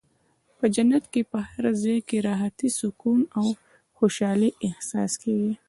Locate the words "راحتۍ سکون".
2.27-3.19